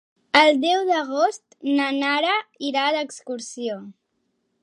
El 0.37 0.55
deu 0.61 0.79
d'agost 0.87 1.43
na 1.79 1.91
Nara 1.97 2.33
irà 2.71 2.87
d'excursió. 2.97 3.79